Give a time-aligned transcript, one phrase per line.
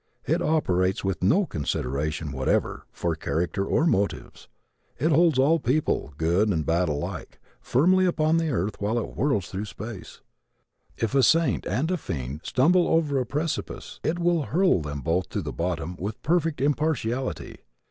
[0.25, 4.47] It operates with no consideration whatever for character or motives.
[4.97, 9.49] It holds all people, good and bad alike, firmly upon the earth while it whirls
[9.49, 10.21] through space.
[10.97, 15.29] If a saint and a fiend stumble over a precipice, it will hurl them both
[15.29, 17.57] to the bottom with perfect impartiality.